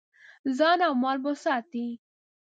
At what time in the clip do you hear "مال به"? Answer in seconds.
1.01-1.31